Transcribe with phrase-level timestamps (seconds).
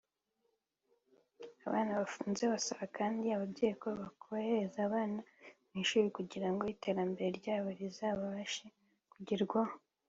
[1.67, 5.19] Abana bafunze basabye kandi ababyeyi ko bakohereza abana
[5.69, 8.65] mu ishuri kugirango iterambere ryabo rizabashe
[9.13, 9.73] kugerwaho